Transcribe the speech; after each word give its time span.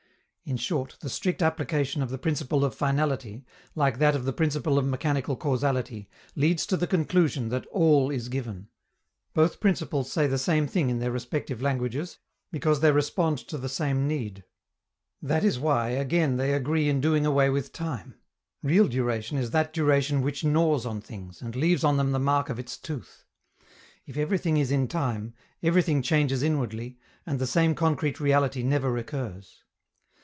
In 0.43 0.57
short, 0.57 0.97
the 0.99 1.09
strict 1.09 1.41
application 1.41 2.01
of 2.01 2.09
the 2.09 2.17
principle 2.17 2.65
of 2.65 2.75
finality, 2.75 3.45
like 3.73 3.99
that 3.99 4.17
of 4.17 4.25
the 4.25 4.33
principle 4.33 4.77
of 4.77 4.83
mechanical 4.85 5.37
causality, 5.37 6.09
leads 6.35 6.65
to 6.65 6.75
the 6.75 6.87
conclusion 6.87 7.47
that 7.49 7.65
"all 7.67 8.09
is 8.11 8.27
given." 8.27 8.67
Both 9.33 9.61
principles 9.61 10.11
say 10.11 10.27
the 10.27 10.37
same 10.39 10.67
thing 10.67 10.89
in 10.89 10.99
their 10.99 11.11
respective 11.11 11.61
languages, 11.61 12.17
because 12.51 12.81
they 12.81 12.91
respond 12.91 13.37
to 13.47 13.57
the 13.57 13.69
same 13.69 14.09
need. 14.09 14.43
That 15.21 15.45
is 15.45 15.57
why 15.57 15.91
again 15.91 16.35
they 16.35 16.53
agree 16.53 16.89
in 16.89 16.99
doing 16.99 17.25
away 17.25 17.49
with 17.49 17.71
time. 17.71 18.15
Real 18.61 18.89
duration 18.89 19.37
is 19.37 19.51
that 19.51 19.71
duration 19.71 20.21
which 20.21 20.43
gnaws 20.43 20.85
on 20.85 20.99
things, 20.99 21.41
and 21.41 21.55
leaves 21.55 21.85
on 21.85 21.95
them 21.95 22.11
the 22.11 22.19
mark 22.19 22.49
of 22.49 22.59
its 22.59 22.77
tooth. 22.77 23.23
If 24.05 24.17
everything 24.17 24.57
is 24.57 24.69
in 24.69 24.89
time, 24.89 25.33
everything 25.63 26.01
changes 26.01 26.43
inwardly, 26.43 26.97
and 27.25 27.39
the 27.39 27.47
same 27.47 27.73
concrete 27.73 28.19
reality 28.19 28.63
never 28.63 28.91
recurs. 28.91 29.63